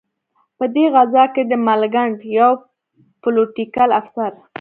په 0.57 0.65
دې 0.75 0.85
غزا 0.95 1.23
کې 1.33 1.43
د 1.51 1.53
ملکنډ 1.67 2.15
یو 2.39 2.51
پلوټیکل 3.21 3.89
افسر. 3.99 4.31